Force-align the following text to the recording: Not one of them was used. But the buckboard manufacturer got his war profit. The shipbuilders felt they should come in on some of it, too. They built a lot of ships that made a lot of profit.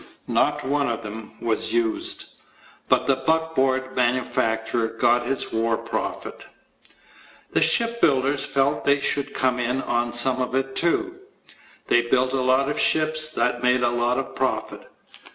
Not 0.27 0.63
one 0.65 0.89
of 0.89 1.03
them 1.03 1.33
was 1.39 1.73
used. 1.73 2.41
But 2.89 3.05
the 3.05 3.17
buckboard 3.17 3.95
manufacturer 3.95 4.87
got 4.87 5.27
his 5.27 5.53
war 5.53 5.77
profit. 5.77 6.47
The 7.51 7.61
shipbuilders 7.61 8.43
felt 8.43 8.83
they 8.83 8.99
should 8.99 9.35
come 9.35 9.59
in 9.59 9.83
on 9.83 10.11
some 10.11 10.41
of 10.41 10.55
it, 10.55 10.75
too. 10.75 11.19
They 11.85 12.01
built 12.01 12.33
a 12.33 12.41
lot 12.41 12.67
of 12.67 12.79
ships 12.79 13.29
that 13.29 13.61
made 13.61 13.83
a 13.83 13.89
lot 13.89 14.17
of 14.17 14.33
profit. 14.33 14.87